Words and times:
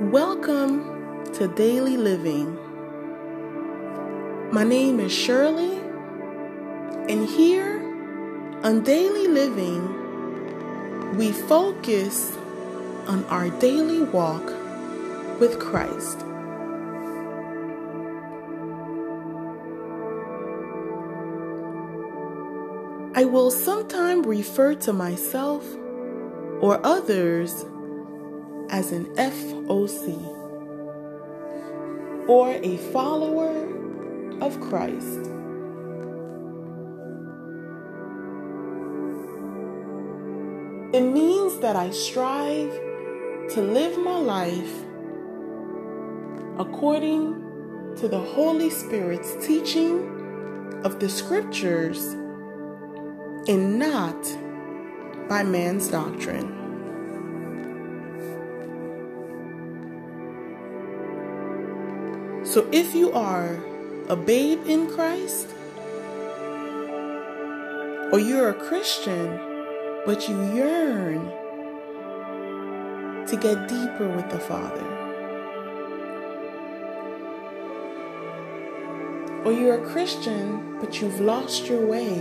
Welcome 0.00 1.24
to 1.32 1.48
Daily 1.48 1.96
Living. 1.96 2.56
My 4.52 4.62
name 4.62 5.00
is 5.00 5.10
Shirley, 5.10 5.76
and 7.08 7.28
here 7.28 7.80
on 8.62 8.84
Daily 8.84 9.26
Living, 9.26 11.16
we 11.16 11.32
focus 11.32 12.36
on 13.08 13.24
our 13.24 13.50
daily 13.50 14.02
walk 14.02 14.46
with 15.40 15.58
Christ. 15.58 16.20
I 23.16 23.24
will 23.24 23.50
sometimes 23.50 24.28
refer 24.28 24.76
to 24.76 24.92
myself 24.92 25.64
or 26.60 26.78
others 26.86 27.64
as 28.70 28.92
an 28.92 29.06
FOC 29.16 30.16
or 32.28 32.52
a 32.52 32.76
follower 32.92 33.66
of 34.40 34.60
Christ. 34.60 35.30
It 40.92 41.02
means 41.02 41.58
that 41.58 41.76
I 41.76 41.90
strive 41.90 42.72
to 43.50 43.60
live 43.60 43.98
my 43.98 44.16
life 44.16 44.84
according 46.58 47.94
to 47.96 48.08
the 48.08 48.18
Holy 48.18 48.70
Spirit's 48.70 49.34
teaching 49.46 50.80
of 50.84 51.00
the 51.00 51.08
scriptures 51.08 51.98
and 53.48 53.78
not 53.78 54.22
by 55.28 55.42
man's 55.42 55.88
doctrine. 55.88 56.57
So 62.48 62.66
if 62.72 62.94
you 62.94 63.12
are 63.12 63.62
a 64.08 64.16
babe 64.16 64.66
in 64.66 64.88
Christ, 64.88 65.48
or 68.10 68.18
you're 68.18 68.48
a 68.48 68.54
Christian, 68.54 69.38
but 70.06 70.26
you 70.30 70.54
yearn 70.54 71.26
to 73.26 73.36
get 73.36 73.68
deeper 73.68 74.08
with 74.08 74.30
the 74.30 74.38
Father, 74.38 74.86
or 79.44 79.52
you're 79.52 79.84
a 79.84 79.90
Christian, 79.90 80.78
but 80.80 81.02
you've 81.02 81.20
lost 81.20 81.66
your 81.66 81.84
way 81.84 82.18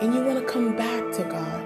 and 0.00 0.14
you 0.14 0.24
want 0.24 0.38
to 0.38 0.46
come 0.50 0.74
back 0.74 1.12
to 1.12 1.24
God. 1.24 1.64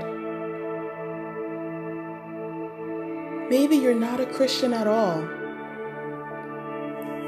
Maybe 3.48 3.77
you're 3.77 3.94
not 3.94 4.19
a 4.19 4.27
Christian 4.27 4.72
at 4.72 4.89
all 4.89 5.41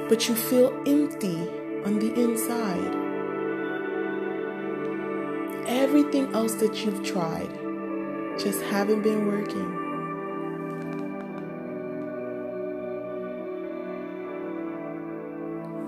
but 0.09 0.29
you 0.29 0.35
feel 0.35 0.69
empty 0.87 1.49
on 1.85 1.99
the 1.99 2.13
inside. 2.15 2.95
Everything 5.67 6.35
else 6.35 6.55
that 6.55 6.85
you've 6.85 7.03
tried 7.03 7.51
just 8.39 8.61
haven't 8.63 9.03
been 9.03 9.27
working. 9.27 9.81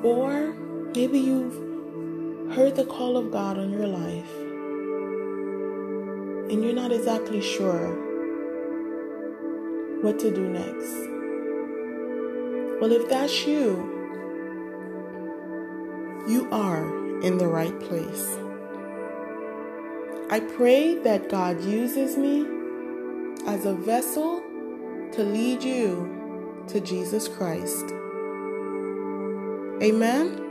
Or 0.02 0.54
maybe 0.94 1.18
you've 1.18 2.54
heard 2.54 2.76
the 2.76 2.86
call 2.86 3.16
of 3.16 3.30
God 3.30 3.58
on 3.58 3.70
your 3.70 3.86
life 3.86 4.30
and 6.50 6.62
you're 6.64 6.72
not 6.72 6.92
exactly 6.92 7.40
sure 7.40 7.88
what 10.02 10.18
to 10.20 10.30
do 10.32 10.48
next. 10.48 10.94
Well, 12.80 12.92
if 12.92 13.08
that's 13.08 13.46
you, 13.46 13.95
you 16.26 16.48
are 16.50 16.84
in 17.22 17.38
the 17.38 17.46
right 17.46 17.78
place. 17.80 18.36
I 20.28 20.40
pray 20.40 20.98
that 21.02 21.28
God 21.28 21.62
uses 21.62 22.16
me 22.16 22.44
as 23.46 23.64
a 23.64 23.74
vessel 23.74 24.42
to 25.12 25.22
lead 25.22 25.62
you 25.62 26.64
to 26.68 26.80
Jesus 26.80 27.28
Christ. 27.28 27.84
Amen. 29.80 30.42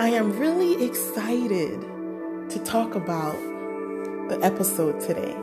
I 0.00 0.08
am 0.08 0.38
really 0.38 0.82
excited 0.82 1.82
to 2.48 2.58
talk 2.64 2.94
about 2.94 3.36
the 4.30 4.38
episode 4.42 5.00
today. 5.00 5.36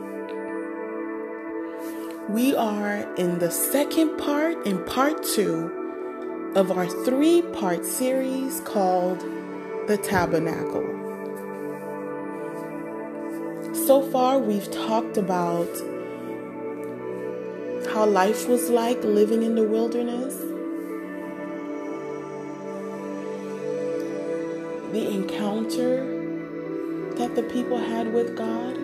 We 2.28 2.54
are 2.54 3.14
in 3.14 3.38
the 3.38 3.50
second 3.50 4.18
part, 4.18 4.66
in 4.66 4.84
part 4.84 5.22
two, 5.22 6.52
of 6.54 6.70
our 6.70 6.86
three 6.86 7.40
part 7.40 7.86
series 7.86 8.60
called 8.60 9.20
The 9.86 9.96
Tabernacle. 9.96 10.84
So 13.86 14.02
far, 14.12 14.38
we've 14.38 14.70
talked 14.70 15.16
about 15.16 15.70
how 17.94 18.04
life 18.04 18.46
was 18.46 18.68
like 18.68 19.02
living 19.02 19.42
in 19.42 19.54
the 19.54 19.62
wilderness, 19.62 20.34
the 24.92 25.08
encounter 25.10 26.04
that 27.14 27.34
the 27.34 27.42
people 27.44 27.78
had 27.78 28.12
with 28.12 28.36
God 28.36 28.77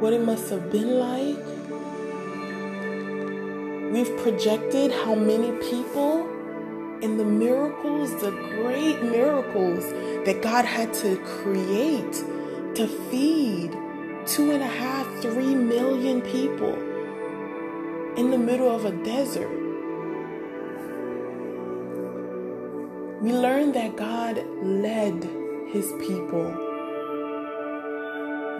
what 0.00 0.14
it 0.14 0.22
must 0.22 0.48
have 0.48 0.72
been 0.72 0.98
like. 0.98 1.36
We've 3.92 4.16
projected 4.18 4.92
how 4.92 5.14
many 5.14 5.52
people 5.68 6.26
and 7.02 7.20
the 7.20 7.24
miracles, 7.24 8.10
the 8.22 8.30
great 8.30 9.02
miracles 9.02 9.84
that 10.24 10.40
God 10.42 10.64
had 10.64 10.94
to 10.94 11.16
create 11.18 12.12
to 12.76 12.86
feed 13.10 13.72
two 14.26 14.52
and 14.52 14.62
a 14.62 14.66
half, 14.66 15.06
three 15.20 15.54
million 15.54 16.22
people 16.22 16.74
in 18.16 18.30
the 18.30 18.38
middle 18.38 18.74
of 18.74 18.86
a 18.86 18.92
desert. 19.04 19.50
We 23.20 23.32
learned 23.32 23.74
that 23.74 23.96
God 23.96 24.42
led 24.62 25.24
his 25.68 25.92
people 26.00 26.69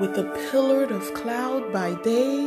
with 0.00 0.16
a 0.16 0.24
pillar 0.50 0.84
of 0.84 1.12
cloud 1.12 1.70
by 1.74 1.92
day 2.02 2.46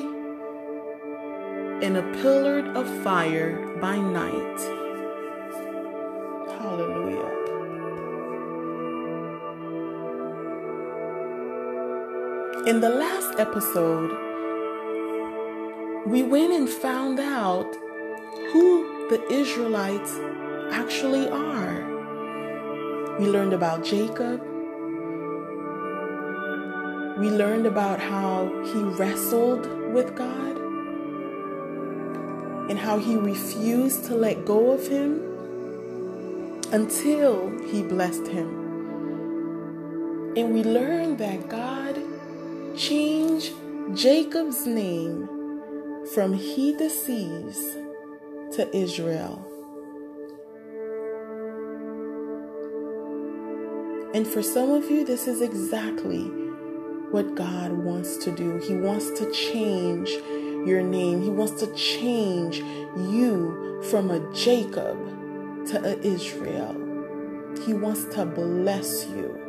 and 1.83 1.95
a 1.97 2.01
pillar 2.21 2.65
of 2.73 2.89
fire 3.03 3.77
by 3.79 3.95
night. 3.95 4.59
Hallelujah. 6.57 7.29
In 12.65 12.79
the 12.81 12.89
last 12.89 13.39
episode, 13.39 14.09
we 16.07 16.23
went 16.23 16.53
and 16.53 16.67
found 16.67 17.19
out 17.19 17.71
who 18.51 19.07
the 19.09 19.21
Israelites 19.31 20.17
actually 20.71 21.29
are. 21.29 21.83
We 23.19 23.27
learned 23.27 23.53
about 23.53 23.83
Jacob, 23.83 24.41
we 27.17 27.29
learned 27.29 27.67
about 27.67 27.99
how 27.99 28.47
he 28.65 28.79
wrestled 28.79 29.67
with 29.93 30.15
God 30.15 30.57
and 32.69 32.79
how 32.79 32.97
he 32.97 33.15
refused 33.15 34.05
to 34.05 34.15
let 34.15 34.45
go 34.45 34.71
of 34.71 34.87
him 34.87 35.21
until 36.71 37.49
he 37.67 37.83
blessed 37.83 38.25
him. 38.27 38.47
And 40.35 40.53
we 40.53 40.63
learned 40.63 41.19
that 41.19 41.49
God 41.49 41.99
changed 42.75 43.53
Jacob's 43.93 44.65
name 44.65 45.29
from 46.15 46.33
he 46.33 46.75
deceives 46.75 47.59
to 48.55 48.67
Israel. 48.75 49.47
And 54.15 54.27
for 54.27 54.41
some 54.41 54.71
of 54.71 54.89
you, 54.89 55.05
this 55.05 55.27
is 55.27 55.41
exactly 55.41 56.42
what 57.13 57.35
God 57.35 57.71
wants 57.71 58.17
to 58.17 58.31
do. 58.31 58.57
He 58.57 58.75
wants 58.75 59.11
to 59.19 59.31
change 59.31 60.09
your 60.67 60.81
name. 60.81 61.21
He 61.21 61.29
wants 61.29 61.61
to 61.61 61.71
change 61.75 62.57
you 62.57 63.83
from 63.91 64.09
a 64.09 64.19
Jacob 64.33 64.97
to 65.67 65.79
a 65.85 65.99
Israel. 65.99 66.73
He 67.67 67.75
wants 67.75 68.05
to 68.15 68.25
bless 68.25 69.05
you. 69.09 69.39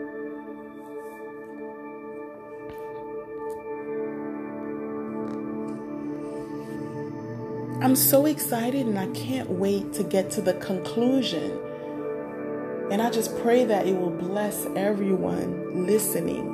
I'm 7.80 7.96
so 7.96 8.26
excited 8.26 8.86
and 8.86 8.98
I 8.98 9.06
can't 9.12 9.48
wait 9.48 9.94
to 9.94 10.04
get 10.04 10.30
to 10.32 10.42
the 10.42 10.52
conclusion. 10.54 11.58
And 12.90 13.00
I 13.00 13.10
just 13.10 13.34
pray 13.38 13.64
that 13.64 13.86
it 13.86 13.96
will 13.96 14.10
bless 14.10 14.66
everyone 14.76 15.86
listening. 15.86 16.53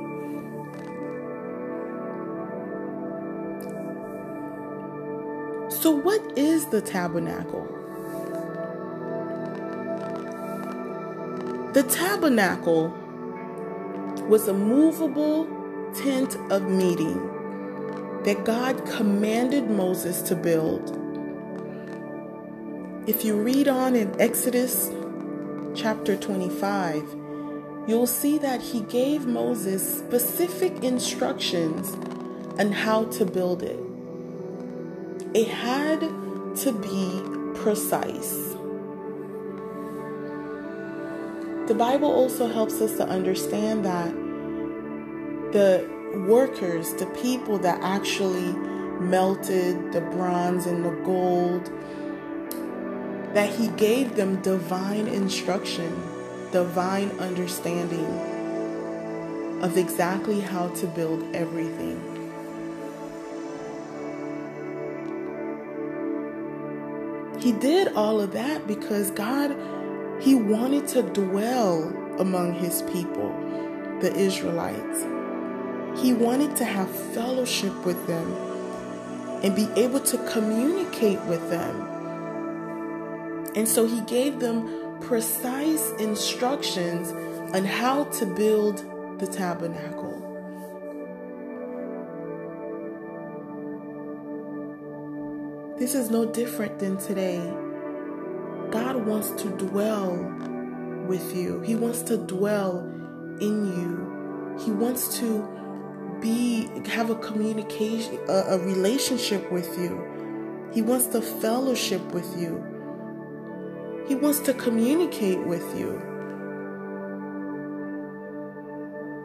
So, 5.81 5.89
what 5.89 6.37
is 6.37 6.67
the 6.67 6.79
tabernacle? 6.79 7.65
The 11.73 11.81
tabernacle 11.81 12.89
was 14.29 14.47
a 14.47 14.53
movable 14.53 15.47
tent 15.95 16.37
of 16.51 16.69
meeting 16.69 17.17
that 18.25 18.45
God 18.45 18.85
commanded 18.85 19.71
Moses 19.71 20.21
to 20.29 20.35
build. 20.35 20.91
If 23.07 23.25
you 23.25 23.41
read 23.41 23.67
on 23.67 23.95
in 23.95 24.21
Exodus 24.21 24.91
chapter 25.73 26.15
25, 26.15 27.01
you'll 27.87 28.05
see 28.05 28.37
that 28.37 28.61
he 28.61 28.81
gave 28.81 29.25
Moses 29.25 29.97
specific 29.97 30.83
instructions 30.83 31.95
on 32.59 32.71
how 32.71 33.05
to 33.05 33.25
build 33.25 33.63
it. 33.63 33.90
It 35.33 35.47
had 35.47 36.01
to 36.01 36.71
be 36.73 37.21
precise. 37.57 38.53
The 41.67 41.73
Bible 41.73 42.11
also 42.11 42.47
helps 42.47 42.81
us 42.81 42.97
to 42.97 43.07
understand 43.07 43.85
that 43.85 44.11
the 45.53 45.89
workers, 46.27 46.93
the 46.95 47.05
people 47.21 47.57
that 47.59 47.79
actually 47.81 48.51
melted 48.99 49.93
the 49.93 50.01
bronze 50.01 50.65
and 50.65 50.83
the 50.83 50.91
gold, 51.05 51.71
that 53.33 53.49
He 53.49 53.69
gave 53.69 54.17
them 54.17 54.41
divine 54.41 55.07
instruction, 55.07 55.95
divine 56.51 57.09
understanding 57.19 58.05
of 59.61 59.77
exactly 59.77 60.41
how 60.41 60.67
to 60.69 60.87
build 60.87 61.23
everything. 61.33 62.10
He 67.41 67.51
did 67.51 67.89
all 67.93 68.21
of 68.21 68.33
that 68.33 68.67
because 68.67 69.11
God 69.11 69.55
he 70.21 70.35
wanted 70.35 70.87
to 70.89 71.01
dwell 71.01 71.81
among 72.19 72.53
his 72.53 72.83
people, 72.83 73.31
the 74.01 74.13
Israelites. 74.15 75.01
He 75.99 76.13
wanted 76.13 76.55
to 76.57 76.63
have 76.63 76.89
fellowship 77.13 77.73
with 77.83 78.05
them 78.05 78.31
and 79.43 79.55
be 79.55 79.67
able 79.75 79.99
to 80.01 80.17
communicate 80.29 81.19
with 81.21 81.49
them. 81.49 81.87
And 83.55 83.67
so 83.67 83.87
he 83.87 84.01
gave 84.01 84.39
them 84.39 84.99
precise 85.01 85.91
instructions 85.93 87.11
on 87.55 87.65
how 87.65 88.03
to 88.03 88.25
build 88.27 88.85
the 89.19 89.25
tabernacle. 89.25 90.00
This 95.81 95.95
is 95.95 96.11
no 96.11 96.25
different 96.25 96.77
than 96.77 96.97
today. 96.97 97.39
God 98.69 99.03
wants 99.03 99.31
to 99.41 99.49
dwell 99.57 100.13
with 101.07 101.35
you. 101.35 101.59
He 101.61 101.75
wants 101.75 102.03
to 102.03 102.17
dwell 102.17 102.81
in 103.39 103.65
you. 103.65 104.59
He 104.63 104.69
wants 104.69 105.17
to 105.17 106.19
be 106.21 106.69
have 106.85 107.09
a 107.09 107.15
communication 107.15 108.19
a, 108.29 108.43
a 108.49 108.59
relationship 108.59 109.51
with 109.51 109.75
you. 109.75 110.69
He 110.71 110.83
wants 110.83 111.07
to 111.07 111.19
fellowship 111.19 112.03
with 112.11 112.31
you. 112.39 112.63
He 114.07 114.13
wants 114.13 114.39
to 114.41 114.53
communicate 114.53 115.39
with 115.39 115.65
you. 115.75 115.99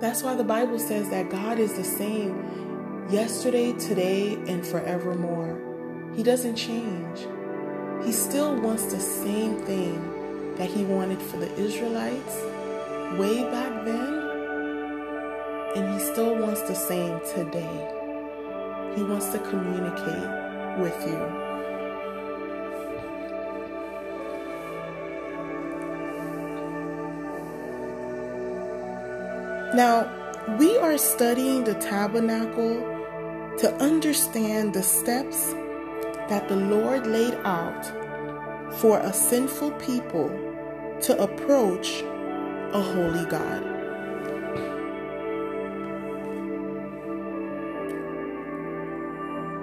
That's 0.01 0.23
why 0.23 0.35
the 0.37 0.45
Bible 0.45 0.79
says 0.79 1.11
that 1.11 1.29
God 1.29 1.59
is 1.59 1.75
the 1.75 1.85
same 1.85 3.07
yesterday, 3.11 3.75
today, 3.75 4.39
and 4.49 4.67
forevermore. 4.67 5.66
He 6.17 6.23
doesn't 6.23 6.57
change. 6.57 7.27
He 8.03 8.11
still 8.11 8.59
wants 8.59 8.87
the 8.87 8.99
same 8.99 9.59
thing 9.67 10.55
that 10.57 10.71
he 10.71 10.83
wanted 10.83 11.21
for 11.21 11.37
the 11.37 11.53
Israelites 11.61 12.41
way 13.19 13.43
back 13.51 13.85
then, 13.85 14.15
and 15.77 15.93
he 15.93 16.01
still 16.01 16.35
wants 16.39 16.63
the 16.63 16.75
same 16.75 17.21
today. 17.35 17.93
He 18.97 19.03
wants 19.03 19.29
to 19.33 19.39
communicate 19.51 20.81
with 20.81 20.99
you. 21.07 21.19
Now, 29.75 30.57
we 30.59 30.79
are 30.79 30.97
studying 30.97 31.65
the 31.65 31.75
tabernacle 31.75 32.81
to 33.59 33.75
understand 33.83 34.73
the 34.73 34.83
steps 34.83 35.55
that 36.29 36.49
the 36.49 36.57
Lord 36.57 37.07
laid 37.07 37.35
out 37.45 37.87
for 38.75 38.99
a 38.99 39.13
sinful 39.13 39.73
people 39.73 40.29
to 41.03 41.21
approach 41.23 42.03
a 42.73 42.81
holy 42.81 43.25
God. 43.27 43.63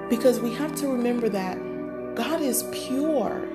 Because 0.09 0.39
we 0.39 0.53
have 0.53 0.75
to 0.75 0.87
remember 0.87 1.29
that 1.29 1.57
God 2.15 2.41
is 2.41 2.63
pure. 2.71 3.47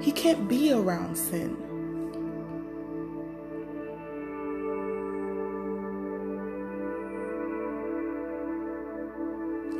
He 0.00 0.12
can't 0.12 0.48
be 0.48 0.72
around 0.72 1.16
sin. 1.16 1.69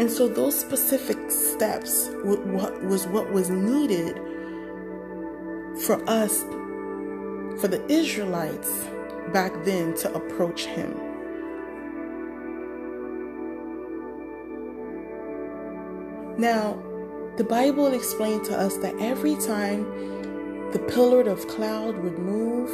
And 0.00 0.11
so 0.11 0.29
those 0.29 0.58
specific 0.58 1.31
steps 1.31 2.08
was 2.25 3.06
what 3.06 3.31
was 3.32 3.50
needed 3.50 4.17
for 5.85 6.02
us, 6.08 6.41
for 7.61 7.69
the 7.69 7.85
Israelites 7.91 8.88
back 9.35 9.52
then 9.64 9.94
to 9.97 10.11
approach 10.14 10.64
him. 10.64 10.99
Now, 16.38 16.82
the 17.37 17.44
Bible 17.44 17.93
explained 17.93 18.46
to 18.46 18.58
us 18.58 18.79
that 18.79 18.94
every 19.00 19.37
time 19.37 19.85
the 20.73 20.79
pillar 20.79 21.29
of 21.29 21.46
cloud 21.46 21.98
would 21.98 22.19
move, 22.19 22.70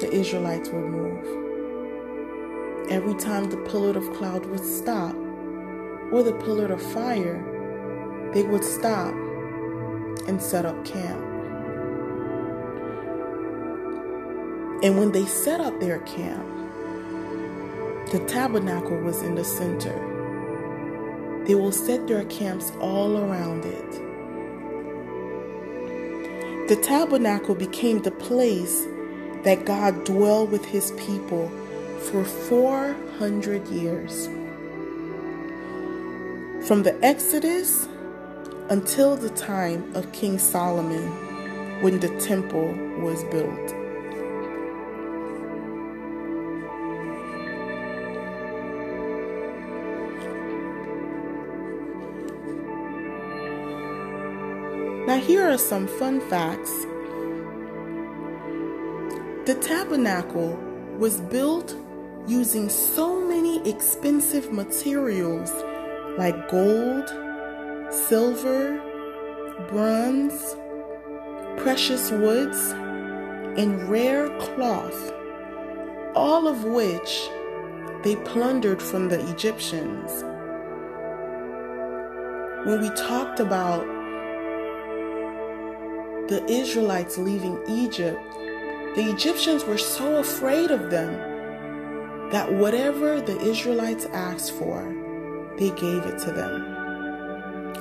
the 0.00 0.12
Israelites 0.12 0.68
would 0.68 0.84
move. 0.84 1.26
Every 2.90 3.14
time 3.14 3.48
the 3.48 3.56
pillar 3.70 3.96
of 3.96 4.12
cloud 4.12 4.44
would 4.44 4.66
stop, 4.66 5.16
or 6.14 6.22
the 6.22 6.32
pillar 6.32 6.72
of 6.72 6.80
fire, 6.80 7.42
they 8.32 8.44
would 8.44 8.62
stop 8.62 9.12
and 10.28 10.40
set 10.40 10.64
up 10.64 10.84
camp. 10.84 11.20
And 14.84 14.96
when 14.96 15.10
they 15.10 15.26
set 15.26 15.60
up 15.60 15.80
their 15.80 15.98
camp, 16.00 16.46
the 18.12 18.20
tabernacle 18.28 18.96
was 18.98 19.22
in 19.22 19.34
the 19.34 19.42
center. 19.42 19.92
They 21.46 21.56
will 21.56 21.72
set 21.72 22.06
their 22.06 22.24
camps 22.26 22.70
all 22.80 23.18
around 23.18 23.64
it. 23.64 23.90
The 26.68 26.76
tabernacle 26.76 27.56
became 27.56 28.02
the 28.02 28.12
place 28.12 28.86
that 29.42 29.66
God 29.66 30.04
dwelled 30.04 30.52
with 30.52 30.64
his 30.64 30.92
people 30.92 31.48
for 31.98 32.24
400 32.24 33.66
years. 33.66 34.28
From 36.66 36.82
the 36.82 36.98
Exodus 37.04 37.86
until 38.70 39.16
the 39.16 39.28
time 39.28 39.94
of 39.94 40.10
King 40.12 40.38
Solomon 40.38 41.10
when 41.82 42.00
the 42.00 42.08
temple 42.18 42.72
was 43.00 43.22
built. 43.24 43.74
Now, 55.06 55.20
here 55.20 55.46
are 55.46 55.58
some 55.58 55.86
fun 55.86 56.22
facts. 56.30 56.72
The 59.44 59.58
tabernacle 59.60 60.56
was 60.98 61.20
built 61.20 61.76
using 62.26 62.70
so 62.70 63.20
many 63.20 63.68
expensive 63.68 64.50
materials 64.50 65.52
like 66.16 66.48
gold, 66.48 67.08
silver, 67.90 68.80
bronze, 69.68 70.56
precious 71.56 72.10
woods, 72.10 72.70
and 73.56 73.88
rare 73.88 74.28
cloth, 74.38 75.12
all 76.14 76.46
of 76.46 76.64
which 76.64 77.28
they 78.02 78.16
plundered 78.16 78.80
from 78.80 79.08
the 79.08 79.28
Egyptians. 79.30 80.22
When 82.66 82.80
we 82.80 82.90
talked 82.90 83.40
about 83.40 83.84
the 86.28 86.44
Israelites 86.48 87.18
leaving 87.18 87.60
Egypt, 87.68 88.20
the 88.94 89.10
Egyptians 89.10 89.64
were 89.64 89.78
so 89.78 90.18
afraid 90.18 90.70
of 90.70 90.90
them 90.90 92.30
that 92.30 92.52
whatever 92.52 93.20
the 93.20 93.38
Israelites 93.40 94.06
asked 94.06 94.52
for, 94.52 95.03
they 95.58 95.70
gave 95.70 96.04
it 96.06 96.18
to 96.20 96.32
them. 96.32 96.74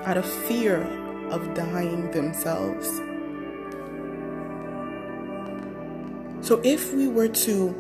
out 0.06 0.18
of 0.18 0.26
fear 0.26 0.82
of 1.30 1.54
dying 1.54 2.12
themselves. 2.12 2.88
So 6.42 6.60
if 6.64 6.94
we 6.94 7.08
were 7.08 7.30
to 7.30 7.74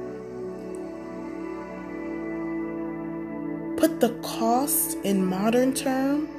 put 3.78 4.00
the 4.00 4.18
cost 4.24 4.98
in 5.04 5.26
modern 5.26 5.74
term, 5.74 6.30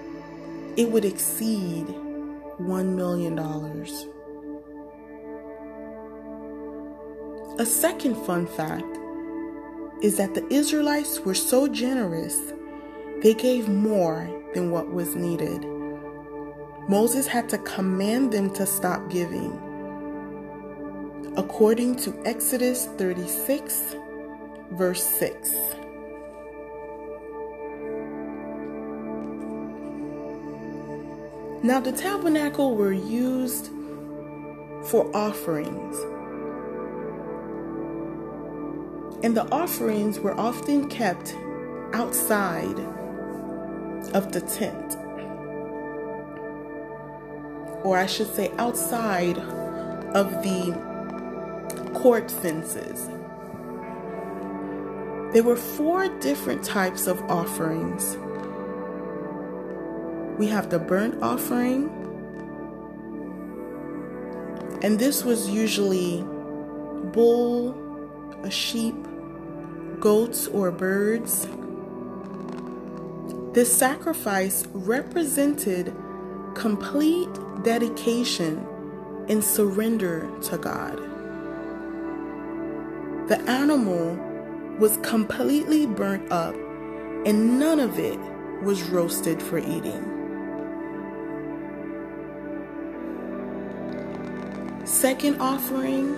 it 0.77 0.91
would 0.91 1.05
exceed 1.05 1.87
$1 1.87 2.95
million. 2.97 3.39
A 7.59 7.67
second 7.67 8.17
fun 8.25 8.47
fact 8.47 8.99
is 10.03 10.17
that 10.17 10.35
the 10.35 10.45
Israelites 10.53 11.21
were 11.21 11.35
so 11.35 11.69
generous, 11.69 12.41
they 13.25 13.33
gave 13.33 13.71
more 13.71 14.29
than 14.53 14.71
what 14.71 14.93
was 14.93 15.17
needed. 15.17 15.65
Moses 16.91 17.27
had 17.27 17.49
to 17.49 17.57
command 17.57 18.31
them 18.31 18.53
to 18.53 18.67
stop 18.67 19.09
giving. 19.09 19.51
According 21.35 21.97
to 21.97 22.15
Exodus 22.27 22.85
36, 22.99 23.97
verse 24.73 25.03
6. 25.03 25.55
Now, 31.63 31.81
the 31.81 31.93
tabernacle 31.93 32.77
were 32.77 32.93
used 32.93 33.71
for 34.85 35.11
offerings. 35.17 35.97
And 39.25 39.35
the 39.35 39.51
offerings 39.51 40.21
were 40.21 40.39
often 40.39 40.91
kept 40.91 41.35
outside 41.95 42.94
of 44.15 44.33
the 44.33 44.41
tent. 44.41 44.97
Or 47.85 47.99
I 47.99 48.07
should 48.07 48.35
say, 48.35 48.51
outside 48.57 49.37
of 49.37 50.43
the 50.43 50.73
court 51.93 52.31
fences. 52.31 53.09
There 55.35 55.43
were 55.43 55.57
four 55.57 56.09
different 56.21 56.65
types 56.65 57.07
of 57.07 57.21
offerings 57.23 58.17
we 60.39 60.49
have 60.49 60.69
the 60.69 60.79
burnt 60.79 61.23
offering, 61.23 61.89
and 64.83 64.99
this 64.99 65.25
was 65.25 65.49
usually 65.49 66.25
bull, 67.13 67.77
a 68.43 68.51
sheep, 68.51 68.97
goats, 70.01 70.49
or 70.49 70.73
birds. 70.73 71.47
This 73.55 73.73
sacrifice 73.73 74.67
represented 74.73 75.95
complete 76.57 77.29
dedication 77.63 78.67
and 79.29 79.45
surrender 79.45 80.29
to 80.43 80.59
God. 80.59 80.99
The 83.29 83.41
animal 83.49 84.17
was 84.81 84.97
completely 85.05 85.87
burnt 85.87 86.33
up, 86.33 86.57
and 87.27 87.61
none 87.61 87.79
of 87.79 88.01
it 88.01 88.19
was 88.65 88.83
roasted 88.83 89.41
for 89.41 89.59
eating. 89.59 90.03
Second 94.85 95.41
offering 95.41 96.13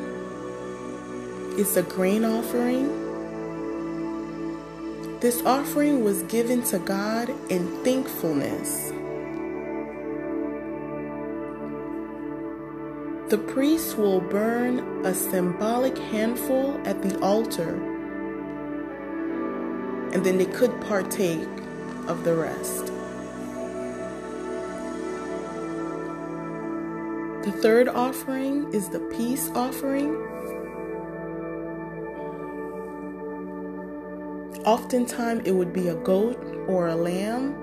is 1.58 1.74
the 1.74 1.82
grain 1.82 2.24
offering. 2.24 3.05
This 5.20 5.40
offering 5.46 6.04
was 6.04 6.22
given 6.24 6.62
to 6.64 6.78
God 6.78 7.30
in 7.50 7.66
thankfulness. 7.82 8.92
The 13.30 13.38
priest 13.38 13.96
will 13.96 14.20
burn 14.20 15.04
a 15.06 15.14
symbolic 15.14 15.96
handful 15.96 16.78
at 16.84 17.02
the 17.02 17.18
altar, 17.20 17.74
and 20.12 20.24
then 20.24 20.36
they 20.36 20.44
could 20.44 20.78
partake 20.82 21.48
of 22.08 22.22
the 22.22 22.34
rest. 22.34 22.92
The 27.42 27.52
third 27.62 27.88
offering 27.88 28.70
is 28.74 28.90
the 28.90 29.00
peace 29.16 29.50
offering. 29.54 30.14
Oftentimes, 34.66 35.42
it 35.46 35.52
would 35.52 35.72
be 35.72 35.88
a 35.88 35.94
goat 35.94 36.36
or 36.68 36.88
a 36.88 36.96
lamb. 36.96 37.54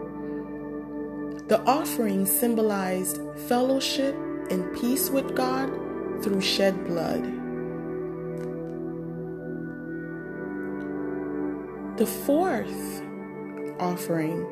The 1.50 1.62
offering 1.68 2.26
symbolized 2.26 3.20
fellowship 3.48 4.16
and 4.50 4.74
peace 4.76 5.10
with 5.10 5.36
God 5.36 5.70
through 6.24 6.42
shed 6.42 6.86
blood. 6.86 7.24
The 11.98 12.08
fourth 12.08 13.04
offering 13.80 14.48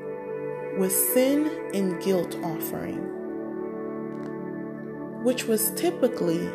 was 0.78 0.94
sin 1.14 1.50
and 1.74 2.02
guilt 2.04 2.38
offering 2.44 3.12
which 5.24 5.46
was 5.46 5.72
typically 5.76 6.48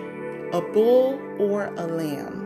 a 0.53 0.61
bull 0.61 1.21
or 1.38 1.67
a 1.76 1.87
lamb. 1.87 2.46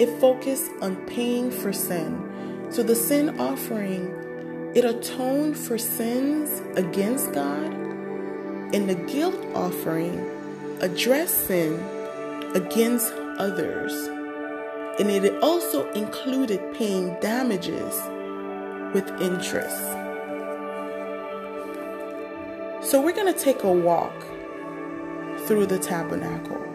It 0.00 0.08
focused 0.18 0.70
on 0.80 0.96
paying 1.04 1.50
for 1.50 1.74
sin. 1.74 2.66
So 2.70 2.82
the 2.82 2.96
sin 2.96 3.38
offering, 3.38 4.72
it 4.74 4.84
atoned 4.84 5.58
for 5.58 5.76
sins 5.76 6.62
against 6.78 7.32
God, 7.34 7.70
and 8.72 8.88
the 8.88 8.94
guilt 8.94 9.36
offering 9.54 10.18
addressed 10.80 11.46
sin 11.48 11.78
against 12.54 13.12
others. 13.36 13.92
And 14.98 15.10
it 15.10 15.42
also 15.42 15.90
included 15.92 16.60
paying 16.74 17.18
damages 17.20 17.94
with 18.94 19.06
interest. 19.20 19.82
So 22.82 23.02
we're 23.02 23.12
going 23.12 23.32
to 23.32 23.38
take 23.38 23.64
a 23.64 23.70
walk 23.70 24.18
through 25.46 25.66
the 25.66 25.78
tabernacle. 25.78 26.69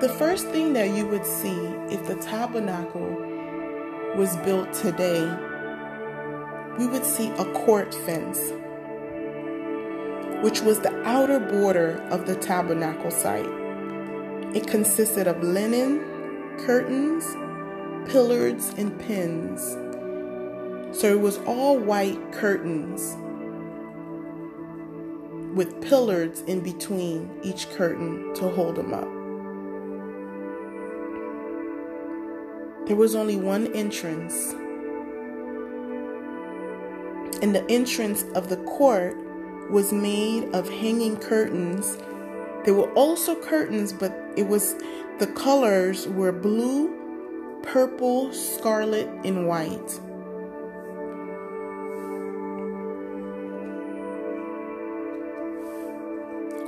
The 0.00 0.08
first 0.08 0.46
thing 0.50 0.74
that 0.74 0.90
you 0.90 1.08
would 1.08 1.26
see 1.26 1.58
if 1.90 2.06
the 2.06 2.14
tabernacle 2.14 3.16
was 4.16 4.36
built 4.44 4.72
today, 4.72 5.28
we 6.78 6.86
would 6.86 7.04
see 7.04 7.30
a 7.30 7.44
court 7.46 7.92
fence, 7.92 8.38
which 10.40 10.60
was 10.60 10.78
the 10.78 10.96
outer 11.04 11.40
border 11.40 12.00
of 12.10 12.28
the 12.28 12.36
tabernacle 12.36 13.10
site. 13.10 13.50
It 14.54 14.68
consisted 14.68 15.26
of 15.26 15.42
linen, 15.42 15.98
curtains, 16.64 17.24
pillars, 18.08 18.72
and 18.78 18.96
pins. 19.00 19.60
So 20.96 21.08
it 21.08 21.18
was 21.18 21.38
all 21.38 21.76
white 21.76 22.30
curtains 22.30 23.16
with 25.56 25.82
pillars 25.82 26.42
in 26.42 26.60
between 26.60 27.28
each 27.42 27.68
curtain 27.70 28.32
to 28.34 28.48
hold 28.48 28.76
them 28.76 28.94
up. 28.94 29.17
There 32.88 32.96
was 32.96 33.14
only 33.14 33.36
one 33.36 33.68
entrance. 33.74 34.52
And 37.40 37.54
the 37.54 37.64
entrance 37.68 38.24
of 38.34 38.48
the 38.48 38.56
court 38.56 39.16
was 39.70 39.92
made 39.92 40.52
of 40.54 40.68
hanging 40.68 41.18
curtains. 41.18 41.98
There 42.64 42.74
were 42.74 42.90
also 42.94 43.40
curtains, 43.40 43.92
but 43.92 44.12
it 44.36 44.48
was 44.48 44.74
the 45.18 45.26
colors 45.36 46.08
were 46.08 46.32
blue, 46.32 47.60
purple, 47.62 48.32
scarlet, 48.32 49.08
and 49.24 49.46
white. 49.46 50.00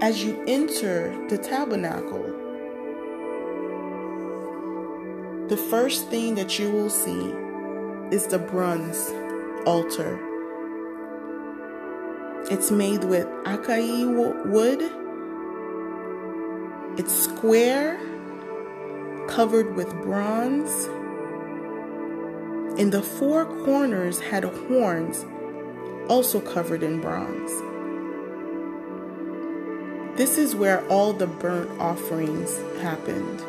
as 0.01 0.25
you 0.25 0.43
enter 0.49 1.15
the 1.29 1.37
tabernacle, 1.37 2.25
the 5.51 5.57
first 5.57 6.07
thing 6.11 6.37
that 6.37 6.61
you 6.61 6.71
will 6.71 6.89
see 6.89 7.35
is 8.15 8.29
the 8.29 8.39
bronze 8.39 9.11
altar. 9.67 10.17
It's 12.53 12.71
made 12.71 13.03
with 13.03 13.27
acacia 13.45 14.07
wood. 14.47 14.81
It's 16.97 17.13
square, 17.13 17.99
covered 19.27 19.75
with 19.75 19.91
bronze. 20.03 20.71
And 22.79 22.93
the 22.93 23.03
four 23.03 23.45
corners 23.65 24.21
had 24.21 24.45
horns, 24.45 25.27
also 26.09 26.41
covered 26.41 26.85
in 26.85 27.01
bronze. 27.01 27.51
This 30.17 30.39
is 30.39 30.55
where 30.55 30.87
all 30.87 31.13
the 31.13 31.27
burnt 31.27 31.71
offerings 31.81 32.57
happened. 32.81 33.43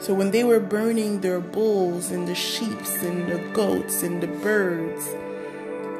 So 0.00 0.14
when 0.14 0.30
they 0.30 0.44
were 0.44 0.60
burning 0.60 1.20
their 1.20 1.40
bulls 1.40 2.10
and 2.10 2.26
the 2.26 2.34
sheep 2.34 2.80
and 3.02 3.30
the 3.30 3.38
goats 3.52 4.02
and 4.02 4.22
the 4.22 4.28
birds 4.28 5.06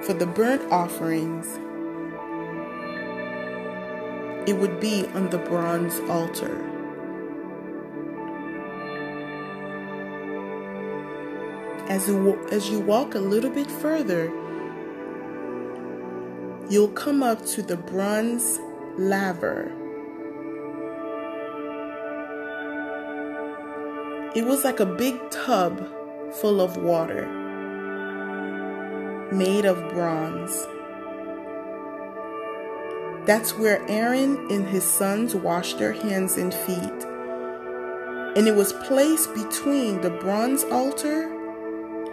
for 0.07 0.15
the 0.15 0.25
burnt 0.25 0.63
offerings, 0.73 1.47
it 4.49 4.55
would 4.55 4.81
be 4.81 5.07
on 5.09 5.29
the 5.29 5.37
bronze 5.37 6.01
altar. 6.09 6.65
As 11.91 12.09
you, 12.09 12.49
as 12.51 12.71
you 12.71 12.81
walk 12.81 13.15
a 13.15 13.19
little 13.19 13.51
bit 13.51 13.71
further, 13.71 14.33
you'll 16.71 16.89
come 16.95 17.23
up 17.23 17.45
to 17.47 17.63
the 17.63 17.77
bronze 17.77 18.59
laver. 18.97 19.80
It 24.33 24.47
was 24.47 24.63
like 24.63 24.79
a 24.79 24.87
big 24.87 25.19
tub 25.31 25.85
full 26.35 26.61
of 26.61 26.77
water 26.77 27.27
made 29.33 29.65
of 29.65 29.77
bronze. 29.93 30.69
That's 33.27 33.59
where 33.59 33.83
Aaron 33.89 34.47
and 34.49 34.69
his 34.69 34.85
sons 34.85 35.35
washed 35.35 35.79
their 35.79 35.93
hands 35.93 36.37
and 36.37 36.55
feet. 36.55 37.05
And 38.37 38.47
it 38.47 38.55
was 38.55 38.73
placed 38.73 39.35
between 39.35 40.01
the 40.01 40.11
bronze 40.11 40.63
altar 40.65 41.29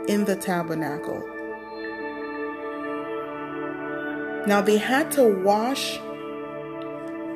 and 0.09 0.25
the 0.25 0.35
tabernacle. 0.35 1.21
Now 4.47 4.61
they 4.61 4.77
had 4.77 5.11
to 5.11 5.23
wash 5.23 5.99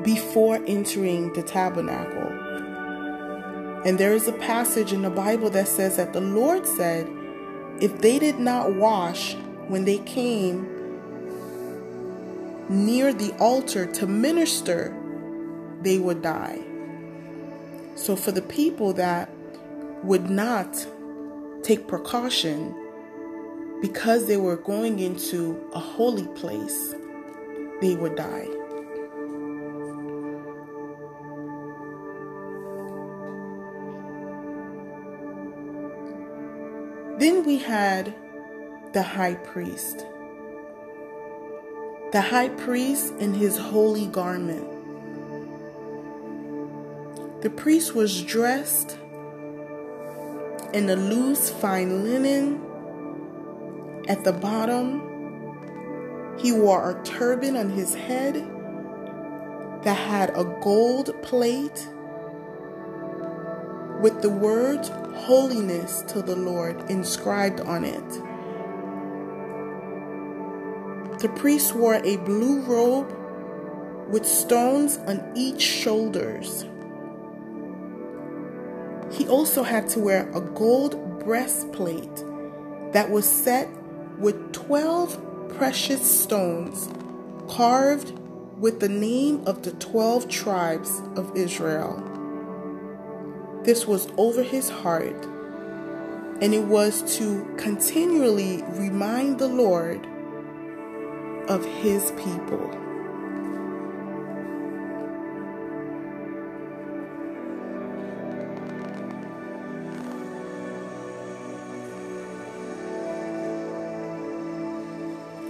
before 0.03 0.59
entering 0.65 1.33
the 1.33 1.43
tabernacle. 1.43 2.50
And 3.85 3.97
there 3.97 4.13
is 4.13 4.27
a 4.27 4.33
passage 4.33 4.93
in 4.93 5.01
the 5.01 5.09
Bible 5.09 5.49
that 5.51 5.67
says 5.67 5.97
that 5.97 6.13
the 6.13 6.21
Lord 6.21 6.67
said, 6.67 7.09
if 7.79 7.99
they 8.01 8.19
did 8.19 8.39
not 8.39 8.75
wash 8.75 9.35
when 9.67 9.85
they 9.85 9.97
came 9.99 10.67
near 12.69 13.11
the 13.11 13.33
altar 13.39 13.87
to 13.93 14.05
minister, 14.05 14.95
they 15.81 15.97
would 15.97 16.21
die. 16.21 16.59
So, 17.95 18.15
for 18.15 18.31
the 18.31 18.43
people 18.43 18.93
that 18.93 19.29
would 20.03 20.29
not 20.29 20.85
take 21.63 21.87
precaution 21.87 22.75
because 23.81 24.27
they 24.27 24.37
were 24.37 24.57
going 24.57 24.99
into 24.99 25.59
a 25.73 25.79
holy 25.79 26.27
place, 26.39 26.93
they 27.81 27.95
would 27.95 28.15
die. 28.15 28.47
Then 37.21 37.45
we 37.45 37.59
had 37.59 38.15
the 38.93 39.03
high 39.03 39.35
priest. 39.35 40.07
The 42.11 42.19
high 42.19 42.49
priest 42.49 43.13
in 43.19 43.35
his 43.35 43.59
holy 43.59 44.07
garment. 44.07 44.67
The 47.43 47.51
priest 47.51 47.93
was 47.93 48.23
dressed 48.23 48.97
in 50.73 50.89
a 50.89 50.95
loose, 50.95 51.51
fine 51.51 52.03
linen. 52.03 52.59
At 54.07 54.23
the 54.23 54.33
bottom, 54.33 56.39
he 56.39 56.51
wore 56.51 56.89
a 56.89 57.03
turban 57.03 57.55
on 57.55 57.69
his 57.69 57.93
head 57.93 58.33
that 59.83 59.93
had 59.93 60.31
a 60.31 60.43
gold 60.59 61.21
plate 61.21 61.87
with 64.01 64.21
the 64.21 64.29
words 64.29 64.89
holiness 65.15 66.01
to 66.07 66.21
the 66.21 66.35
Lord 66.35 66.89
inscribed 66.89 67.61
on 67.61 67.85
it. 67.85 68.09
The 71.19 71.29
priest 71.29 71.75
wore 71.75 72.01
a 72.03 72.17
blue 72.17 72.61
robe 72.61 73.15
with 74.09 74.25
stones 74.25 74.97
on 74.97 75.31
each 75.35 75.61
shoulders. 75.61 76.65
He 79.11 79.27
also 79.27 79.61
had 79.61 79.87
to 79.89 79.99
wear 79.99 80.29
a 80.31 80.41
gold 80.41 81.19
breastplate 81.19 82.23
that 82.93 83.11
was 83.11 83.29
set 83.29 83.69
with 84.17 84.51
12 84.51 85.49
precious 85.57 86.23
stones 86.23 86.89
carved 87.47 88.17
with 88.57 88.79
the 88.79 88.89
name 88.89 89.43
of 89.45 89.61
the 89.63 89.71
12 89.73 90.27
tribes 90.27 91.01
of 91.15 91.35
Israel. 91.35 92.10
This 93.63 93.85
was 93.85 94.07
over 94.17 94.41
his 94.41 94.69
heart, 94.69 95.23
and 96.41 96.51
it 96.53 96.63
was 96.63 97.17
to 97.19 97.45
continually 97.57 98.63
remind 98.69 99.37
the 99.37 99.47
Lord 99.47 100.03
of 101.47 101.63
his 101.63 102.11
people. 102.13 102.69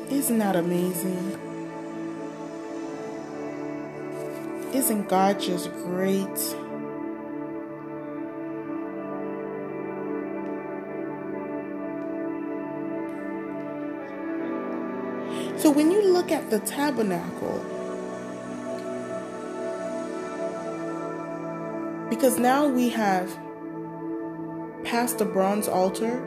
Isn't 0.10 0.39
that 0.39 0.58
amazing? 0.58 1.39
Isn't 4.74 5.08
God 5.08 5.39
just 5.39 5.71
great? 5.71 6.28
So 15.62 15.69
when 15.69 15.91
you 15.91 16.02
look 16.12 16.32
at 16.32 16.50
the 16.50 16.60
tabernacle, 16.62 17.60
because 22.10 22.39
now 22.39 22.65
we 22.65 22.89
have 22.89 23.30
passed 24.84 25.19
the 25.19 25.26
bronze 25.26 25.67
altar, 25.67 26.17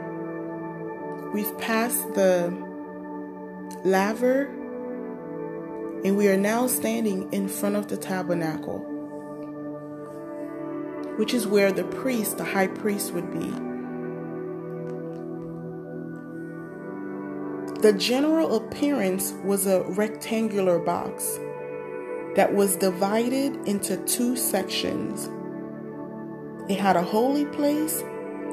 we've 1.34 1.58
passed 1.58 2.14
the 2.14 2.56
laver, 3.82 4.44
and 6.04 6.16
we 6.16 6.28
are 6.28 6.36
now 6.36 6.68
standing 6.68 7.28
in 7.32 7.48
front 7.48 7.74
of 7.74 7.88
the 7.88 7.96
tabernacle, 7.96 8.78
which 11.16 11.34
is 11.34 11.44
where 11.44 11.72
the 11.72 11.82
priest, 11.82 12.38
the 12.38 12.44
high 12.44 12.68
priest, 12.68 13.12
would 13.12 13.32
be. 13.32 13.73
The 17.84 17.92
general 17.92 18.56
appearance 18.56 19.34
was 19.44 19.66
a 19.66 19.82
rectangular 19.82 20.78
box 20.78 21.38
that 22.34 22.54
was 22.54 22.76
divided 22.76 23.56
into 23.68 23.98
two 24.06 24.38
sections. 24.38 25.28
It 26.66 26.80
had 26.80 26.96
a 26.96 27.02
holy 27.02 27.44
place 27.44 28.00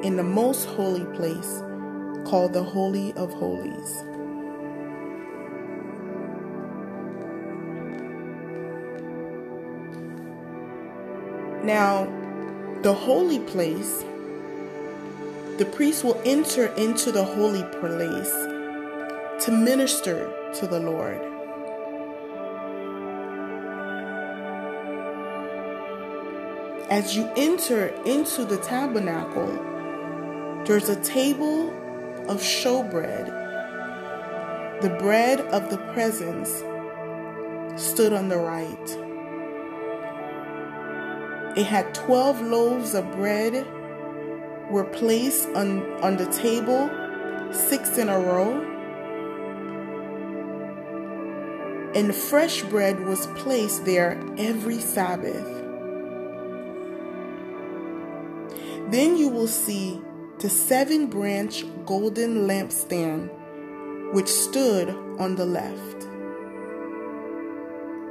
and 0.04 0.18
the 0.18 0.22
most 0.22 0.66
holy 0.66 1.06
place 1.16 1.62
called 2.26 2.52
the 2.52 2.62
Holy 2.62 3.14
of 3.14 3.32
Holies. 3.32 4.04
Now, 11.64 12.04
the 12.82 12.92
holy 12.92 13.38
place, 13.38 14.04
the 15.56 15.64
priest 15.72 16.04
will 16.04 16.20
enter 16.26 16.66
into 16.74 17.10
the 17.10 17.24
holy 17.24 17.64
place 17.80 18.51
to 19.42 19.50
minister 19.50 20.32
to 20.54 20.68
the 20.68 20.78
Lord. 20.78 21.20
As 26.88 27.16
you 27.16 27.28
enter 27.36 27.88
into 28.06 28.44
the 28.44 28.58
tabernacle, 28.58 29.48
there's 30.64 30.88
a 30.88 31.02
table 31.02 31.70
of 32.28 32.40
showbread. 32.40 33.40
The 34.80 34.90
bread 34.90 35.40
of 35.40 35.70
the 35.70 35.78
presence 35.92 36.62
stood 37.82 38.12
on 38.12 38.28
the 38.28 38.38
right. 38.38 38.98
It 41.56 41.66
had 41.66 41.92
12 41.96 42.42
loaves 42.42 42.94
of 42.94 43.10
bread 43.10 43.66
were 44.70 44.84
placed 44.84 45.48
on, 45.48 45.82
on 46.00 46.16
the 46.16 46.26
table, 46.26 46.88
six 47.52 47.98
in 47.98 48.08
a 48.08 48.20
row. 48.20 48.71
And 51.94 52.14
fresh 52.14 52.62
bread 52.62 53.00
was 53.00 53.26
placed 53.28 53.84
there 53.84 54.22
every 54.38 54.78
Sabbath. 54.78 55.46
Then 58.90 59.16
you 59.16 59.28
will 59.28 59.46
see 59.46 60.00
the 60.38 60.48
seven 60.48 61.06
branch 61.06 61.64
golden 61.86 62.46
lampstand 62.46 63.30
which 64.12 64.28
stood 64.28 64.90
on 65.18 65.36
the 65.36 65.46
left. 65.46 66.08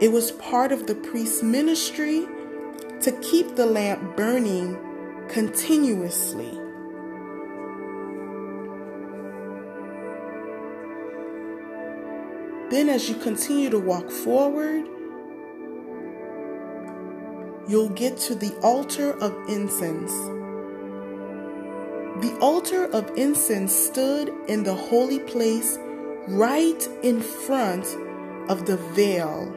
It 0.02 0.12
was 0.12 0.32
part 0.32 0.72
of 0.72 0.88
the 0.88 0.96
priest's 0.96 1.44
ministry 1.44 2.28
to 3.02 3.12
keep 3.22 3.56
the 3.56 3.66
lamp 3.66 4.16
burning 4.16 4.78
continuously. 5.28 6.61
Then, 12.72 12.88
as 12.88 13.10
you 13.10 13.16
continue 13.16 13.70
to 13.70 13.80
walk 13.80 14.10
forward, 14.10 14.86
you'll 17.68 17.90
get 17.90 18.18
to 18.20 18.34
the 18.34 18.58
altar 18.64 19.12
of 19.22 19.36
incense. 19.50 20.12
The 22.22 22.38
altar 22.40 22.86
of 22.86 23.12
incense 23.18 23.76
stood 23.76 24.32
in 24.48 24.64
the 24.64 24.74
holy 24.74 25.20
place 25.20 25.78
right 26.30 26.88
in 27.04 27.20
front 27.20 27.86
of 28.50 28.66
the 28.66 28.78
veil, 28.96 29.48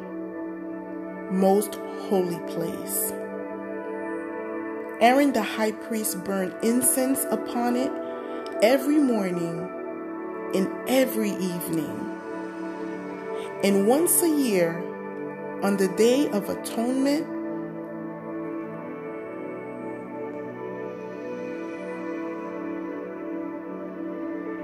most 1.30 1.76
holy 2.08 2.40
place. 2.52 3.12
Aaron 5.00 5.32
the 5.32 5.42
high 5.42 5.72
priest 5.72 6.24
burned 6.24 6.56
incense 6.64 7.24
upon 7.30 7.76
it 7.76 7.92
every 8.60 8.98
morning 8.98 9.70
and 10.52 10.68
every 10.88 11.30
evening. 11.30 12.13
And 13.64 13.86
once 13.86 14.22
a 14.22 14.28
year, 14.28 14.76
on 15.62 15.78
the 15.78 15.88
Day 15.88 16.28
of 16.28 16.50
Atonement, 16.50 17.26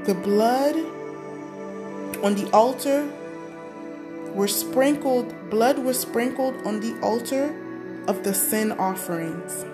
the 0.05 0.13
blood 0.13 0.77
on 2.23 2.35
the 2.35 2.51
altar 2.53 3.11
were 4.35 4.47
sprinkled, 4.47 5.35
blood 5.49 5.79
was 5.79 5.99
sprinkled 5.99 6.55
on 6.67 6.81
the 6.81 6.95
altar 7.01 7.55
of 8.07 8.23
the 8.23 8.35
sin 8.35 8.73
offerings. 8.73 9.65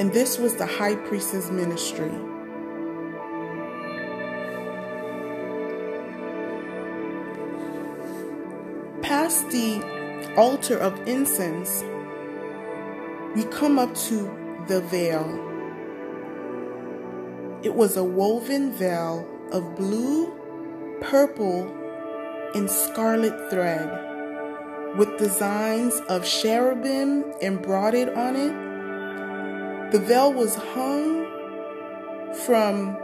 And 0.00 0.12
this 0.12 0.40
was 0.40 0.56
the 0.56 0.66
high 0.66 0.96
priest's 0.96 1.50
ministry. 1.52 2.10
Altar 10.36 10.78
of 10.78 11.08
incense, 11.08 11.82
we 13.34 13.44
come 13.44 13.78
up 13.78 13.94
to 13.94 14.30
the 14.68 14.80
veil. 14.80 15.42
It 17.62 17.74
was 17.74 17.96
a 17.96 18.04
woven 18.04 18.72
veil 18.72 19.28
of 19.52 19.76
blue, 19.76 20.32
purple, 21.00 21.72
and 22.54 22.70
scarlet 22.70 23.50
thread 23.50 24.06
with 24.96 25.18
designs 25.18 26.00
of 26.08 26.24
cherubim 26.24 27.24
embroidered 27.42 28.10
on 28.10 28.36
it. 28.36 29.92
The 29.92 29.98
veil 29.98 30.32
was 30.32 30.54
hung 30.54 31.26
from 32.46 32.96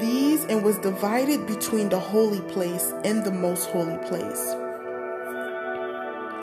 these 0.00 0.44
and 0.46 0.64
was 0.64 0.78
divided 0.78 1.46
between 1.46 1.88
the 1.88 2.00
holy 2.00 2.40
place 2.52 2.92
and 3.04 3.24
the 3.24 3.30
most 3.30 3.70
holy 3.70 3.98
place. 4.08 4.63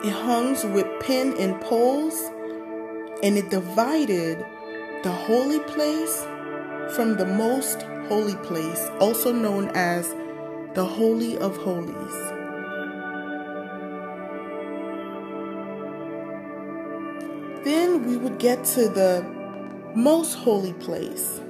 It 0.04 0.10
hangs 0.10 0.64
with 0.64 0.86
pin 0.98 1.36
and 1.38 1.60
poles, 1.60 2.20
and 3.22 3.38
it 3.38 3.50
divided 3.50 4.44
the 5.04 5.12
holy 5.12 5.60
place 5.60 6.26
from 6.96 7.16
the 7.16 7.24
most 7.24 7.82
holy 8.08 8.34
place, 8.36 8.90
also 8.98 9.32
known 9.32 9.68
as 9.76 10.12
the 10.74 10.84
Holy 10.84 11.38
of 11.38 11.56
Holies. 11.56 12.16
Then 17.64 18.04
we 18.04 18.16
would 18.16 18.40
get 18.40 18.64
to 18.74 18.88
the 18.88 19.24
most 19.94 20.34
holy 20.34 20.72
place, 20.72 21.40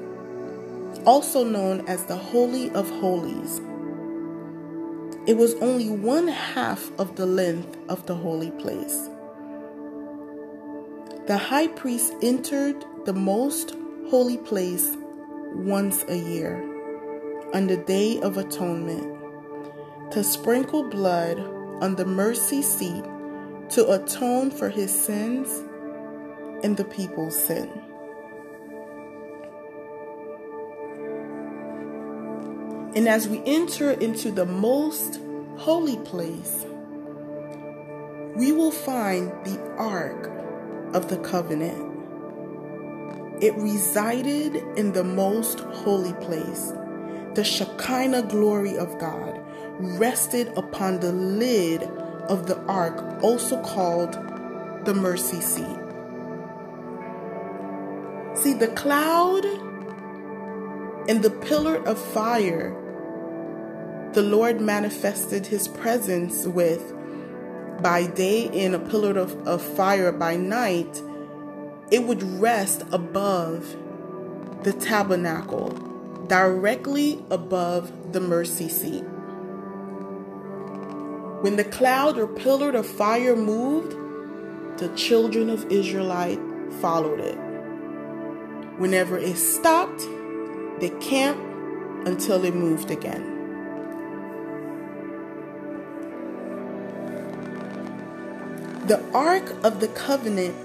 also 1.07 1.43
known 1.43 1.89
as 1.89 2.05
the 2.05 2.17
Holy 2.17 2.71
of 2.73 2.91
Holies. 2.91 3.63
It 5.25 5.37
was 5.37 5.55
only 5.57 5.89
one 5.89 6.27
half 6.27 6.91
of 6.99 7.15
the 7.15 7.27
length 7.27 7.79
of 7.89 8.07
the 8.07 8.15
holy 8.15 8.51
place. 8.51 9.09
The 11.27 11.39
high 11.39 11.69
priest 11.69 12.13
entered 12.23 12.85
the 13.05 13.13
most 13.13 13.77
holy 14.11 14.37
place 14.39 14.97
once 15.55 16.05
a 16.09 16.17
year 16.17 16.61
on 17.55 17.69
the 17.69 17.77
Day 17.77 18.21
of 18.21 18.37
Atonement 18.37 19.21
to 20.11 20.25
sprinkle 20.25 20.89
blood 20.89 21.39
on 21.81 21.95
the 21.95 22.05
mercy 22.05 22.61
seat 22.61 23.05
to 23.71 23.93
atone 23.93 24.51
for 24.51 24.69
his 24.69 24.91
sins 24.91 25.63
and 26.65 26.77
the 26.77 26.85
people's 26.85 27.37
sin. 27.37 27.82
And 32.95 33.09
as 33.09 33.27
we 33.27 33.43
enter 33.47 33.93
into 33.93 34.31
the 34.31 34.45
most 34.45 35.19
holy 35.57 35.97
place, 35.99 36.67
we 38.37 38.53
will 38.53 38.71
find 38.71 39.31
the 39.45 39.59
Ark 39.77 40.31
of 40.95 41.09
the 41.09 41.17
Covenant. 41.19 41.91
It 43.43 43.55
resided 43.55 44.57
in 44.77 44.93
the 44.93 45.05
most 45.05 45.61
holy 45.61 46.13
place. 46.15 46.73
The 47.35 47.45
Shekinah 47.45 48.25
glory 48.25 48.77
of 48.77 48.99
God 48.99 49.41
rested 49.79 50.49
upon 50.57 51.01
the 51.01 51.13
lid 51.13 51.83
of 52.29 52.47
the 52.47 52.59
ark, 52.67 53.23
also 53.23 53.61
called 53.63 54.13
the 54.85 54.95
mercy 54.95 55.41
seat. 55.41 55.65
See, 58.35 58.53
the 58.53 58.69
cloud 58.77 59.45
and 61.09 61.23
the 61.23 61.31
pillar 61.31 61.77
of 61.87 61.99
fire 61.99 62.77
the 64.15 64.23
Lord 64.23 64.61
manifested 64.61 65.47
his 65.47 65.69
presence 65.69 66.47
with 66.47 66.93
by 67.83 68.07
day 68.07 68.45
in 68.45 68.75
a 68.75 68.79
pillar 68.79 69.19
of, 69.19 69.37
of 69.47 69.63
fire 69.63 70.13
by 70.13 70.37
night 70.37 71.03
it 71.91 72.05
would 72.05 72.23
rest 72.23 72.85
above 72.91 73.77
the 74.63 74.73
tabernacle, 74.73 75.69
directly 76.27 77.23
above 77.31 78.13
the 78.13 78.21
mercy 78.21 78.69
seat. 78.69 79.05
When 81.43 81.57
the 81.57 81.65
cloud 81.65 82.17
or 82.19 82.27
pillar 82.27 82.71
of 82.71 82.87
fire 82.87 83.37
moved, 83.37 83.93
the 84.79 84.89
children 84.97 85.51
of 85.51 85.71
Israelite 85.71 86.41
followed 86.81 87.21
it. 87.21 87.37
Whenever 88.79 89.19
it 89.19 89.37
stopped, 89.37 90.01
they 90.81 90.91
camped 91.01 91.43
until 92.09 92.43
it 92.45 92.55
moved 92.55 92.91
again. 92.91 93.32
The 98.87 99.01
Ark 99.15 99.49
of 99.63 99.79
the 99.79 99.87
Covenant 99.87 100.57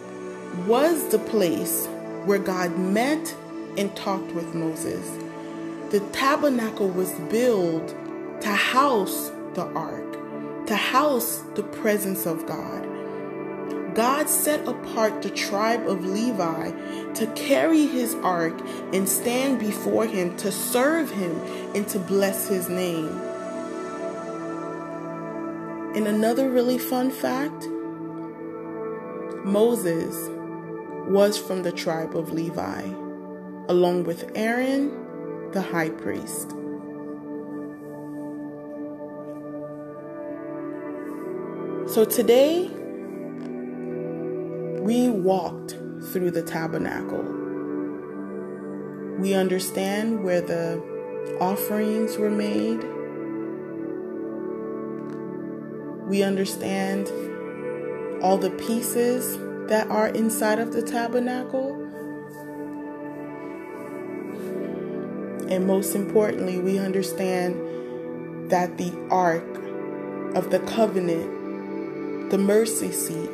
was 0.66 1.10
the 1.10 1.20
place 1.20 1.86
where 2.26 2.40
God 2.40 2.76
met 2.76 3.36
and 3.78 3.96
talked 3.96 4.32
with 4.32 4.56
Moses. 4.56 5.08
The 5.92 6.00
tabernacle 6.14 6.90
was 6.90 7.12
built 7.30 7.90
to 8.42 8.50
house 8.50 9.30
the 9.54 9.66
ark, 9.76 10.66
to 10.66 10.76
house 10.76 11.44
the 11.54 11.62
presence 11.62 12.26
of 12.26 12.48
God. 12.48 12.88
God 13.94 14.28
set 14.28 14.68
apart 14.68 15.22
the 15.22 15.30
tribe 15.30 15.88
of 15.88 16.04
Levi 16.04 16.72
to 17.14 17.28
carry 17.36 17.86
his 17.86 18.16
ark 18.24 18.60
and 18.94 19.08
stand 19.08 19.60
before 19.60 20.08
him 20.08 20.36
to 20.38 20.52
serve 20.52 21.12
him 21.12 21.40
and 21.76 21.88
to 21.90 22.00
bless 22.00 22.48
his 22.48 22.68
name. 22.68 23.16
And 25.96 26.08
another 26.08 26.50
really 26.50 26.80
fun 26.80 27.12
fact 27.12 27.68
Moses 29.48 30.30
was 31.08 31.38
from 31.38 31.64
the 31.64 31.72
tribe 31.72 32.18
of 32.18 32.34
Levi, 32.34 32.82
along 33.70 34.04
with 34.04 34.30
Aaron, 34.36 35.52
the 35.54 35.62
high 35.62 35.90
priest. 35.90 36.50
So 41.90 42.04
today, 42.04 42.68
we 44.82 45.10
walked 45.10 45.78
through 46.12 46.32
the 46.32 46.44
tabernacle. 46.44 47.24
We 49.18 49.34
understand 49.34 50.26
where 50.26 50.42
the 50.42 50.84
offerings 51.40 52.18
were 52.18 52.30
made. 52.30 52.84
We 56.10 56.22
understand 56.22 57.08
all 58.22 58.38
the 58.38 58.52
pieces 58.52 59.38
that 59.70 59.88
are 59.90 60.08
inside 60.08 60.60
of 60.60 60.74
the 60.74 60.82
tabernacle. 60.82 61.84
And 65.50 65.66
most 65.66 65.96
importantly, 65.96 66.60
we 66.60 66.78
understand 66.78 68.50
that 68.50 68.78
the 68.78 68.94
ark 69.10 69.46
of 70.36 70.52
the 70.52 70.60
covenant, 70.60 72.32
the 72.32 72.38
mercy 72.38 72.92
seat, 72.92 73.30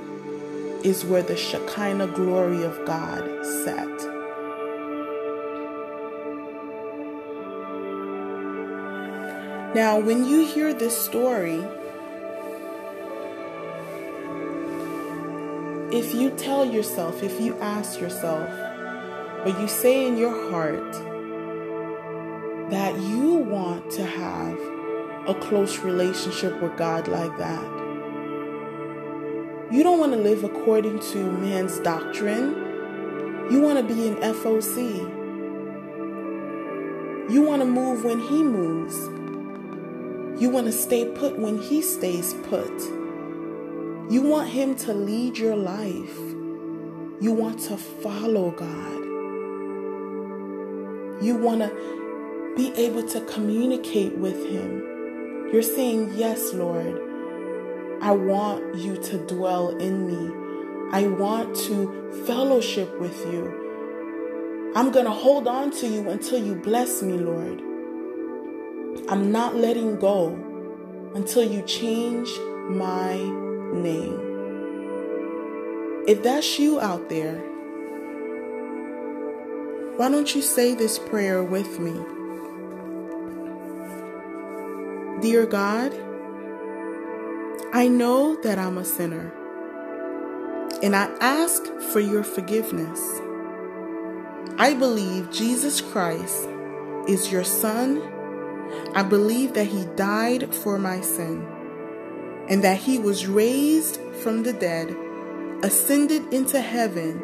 is 0.84 1.06
where 1.06 1.24
the 1.24 1.38
Shekinah 1.38 2.08
glory 2.08 2.63
of 2.63 2.86
God 2.86 3.24
sat. 3.63 3.88
Now, 9.76 9.98
when 9.98 10.26
you 10.26 10.46
hear 10.46 10.72
this 10.72 10.96
story, 10.96 11.63
if 15.93 16.12
you 16.15 16.32
tell 16.32 16.65
yourself, 16.65 17.21
if 17.21 17.39
you 17.39 17.56
ask 17.60 17.99
yourself, 17.99 18.49
or 19.45 19.62
you 19.62 19.67
say 19.67 20.08
in 20.08 20.17
your 20.17 20.49
heart 20.49 20.91
that 22.71 22.99
you 22.99 23.34
want 23.36 23.91
to 23.91 24.03
have 24.03 24.58
a 25.27 25.36
close 25.39 25.77
relationship 25.79 26.60
with 26.63 26.75
God 26.77 27.08
like 27.08 27.38
that, 27.38 27.63
you 29.71 29.84
don't 29.84 29.99
want 29.99 30.13
to 30.13 30.17
live 30.17 30.43
according 30.43 30.99
to 31.12 31.32
man's 31.32 31.77
doctrine. 31.82 32.56
You 33.51 33.62
want 33.62 33.77
to 33.88 33.93
be 33.93 34.08
an 34.08 34.15
FOC. 34.15 34.97
You 37.32 37.43
want 37.43 37.62
to 37.62 37.67
move 37.67 38.03
when 38.03 38.19
he 38.19 38.41
moves. 38.41 38.95
You 40.41 40.49
want 40.49 40.65
to 40.65 40.73
stay 40.73 41.06
put 41.06 41.38
when 41.38 41.60
he 41.62 41.84
stays 41.84 42.34
put. 42.49 43.03
You 44.13 44.21
want 44.21 44.47
him 44.49 44.76
to 44.76 44.93
lead 44.93 45.39
your 45.39 45.56
life. 45.56 46.19
You 47.19 47.34
want 47.36 47.60
to 47.62 47.78
follow 47.78 48.52
God. 48.52 49.02
You 51.19 51.36
want 51.38 51.62
to 51.62 52.54
be 52.56 52.71
able 52.76 53.10
to 53.10 53.21
communicate 53.21 54.15
with 54.15 54.38
him. 54.45 55.49
You're 55.52 55.63
saying, 55.63 56.13
Yes, 56.15 56.54
Lord. 56.54 57.02
I 58.04 58.12
want 58.12 58.76
you 58.76 58.97
to 58.97 59.17
dwell 59.26 59.69
in 59.78 60.06
me. 60.06 60.91
I 60.91 61.08
want 61.08 61.56
to 61.65 62.23
fellowship 62.28 62.99
with 62.99 63.19
you. 63.26 64.71
I'm 64.76 64.91
going 64.91 65.06
to 65.06 65.12
hold 65.12 65.47
on 65.47 65.71
to 65.71 65.88
you 65.88 66.08
until 66.12 66.38
you 66.38 66.54
bless 66.54 67.02
me, 67.02 67.17
Lord. 67.17 67.63
I'm 69.10 69.32
not 69.32 69.56
letting 69.56 69.95
go 69.97 70.36
until 71.15 71.52
you 71.52 71.63
change 71.63 72.30
my 72.69 73.42
name. 73.73 74.19
If 76.07 76.23
that's 76.23 76.59
you 76.59 76.79
out 76.79 77.09
there, 77.09 77.39
why 79.97 80.09
don't 80.09 80.33
you 80.36 80.41
say 80.41 80.73
this 80.73 80.97
prayer 80.97 81.43
with 81.43 81.79
me? 81.79 81.93
Dear 85.21 85.45
God, 85.45 85.93
I 87.71 87.88
know 87.88 88.36
that 88.43 88.59
I'm 88.59 88.77
a 88.77 88.86
sinner, 88.86 89.31
and 90.81 90.95
I 90.95 91.05
ask 91.21 91.63
for 91.91 91.99
your 91.99 92.23
forgiveness. 92.23 92.99
I 94.57 94.73
believe 94.73 95.31
Jesus 95.31 95.79
Christ 95.79 96.49
is 97.07 97.31
your 97.31 97.43
Son. 97.43 98.01
I 98.93 99.03
believe 99.03 99.53
that 99.53 99.67
He 99.67 99.86
died 99.95 100.53
for 100.53 100.77
my 100.77 101.01
sin, 101.01 101.47
and 102.49 102.63
that 102.63 102.77
He 102.77 102.99
was 102.99 103.27
raised 103.27 103.99
from 104.21 104.43
the 104.43 104.53
dead, 104.53 104.95
ascended 105.63 106.34
into 106.34 106.62
heaven, 106.62 107.21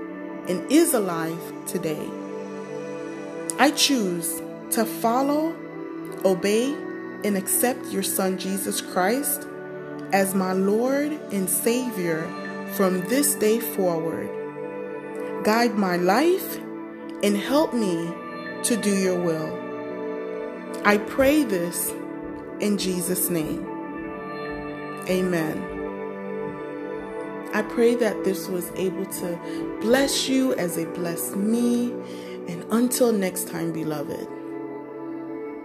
and 0.48 0.72
is 0.72 0.94
alive 0.94 1.42
today. 1.68 2.10
I 3.60 3.72
choose 3.72 4.42
to 4.72 4.86
follow, 4.86 5.56
obey, 6.24 6.74
and 7.24 7.36
accept 7.36 7.86
your 7.88 8.04
Son 8.04 8.38
Jesus 8.38 8.82
Christ 8.82 9.48
as 10.14 10.34
my 10.34 10.54
Lord 10.54 11.12
and 11.32 11.50
Savior 11.50 12.28
from 12.74 13.02
this 13.10 13.36
day 13.36 13.60
forward. 13.60 14.30
Guide 15.44 15.76
my 15.76 15.98
life 15.98 16.58
and 17.24 17.38
help 17.38 17.74
me 17.74 18.14
to 18.64 18.78
do 18.78 18.96
your 18.96 19.20
will. 19.20 19.58
I 20.86 20.98
pray 20.98 21.44
this 21.44 21.92
in 22.60 22.78
Jesus' 22.78 23.30
name. 23.30 23.79
Amen. 25.10 25.58
I 27.54 27.64
pray 27.64 27.96
that 27.96 28.24
this 28.24 28.48
was 28.48 28.72
able 28.76 29.06
to 29.06 29.78
bless 29.82 30.30
you 30.30 30.54
as 30.54 30.78
it 30.78 30.94
blessed 30.94 31.36
me. 31.36 31.92
And 32.48 32.64
until 32.72 33.12
next 33.12 33.48
time, 33.50 33.72
beloved. 33.72 34.28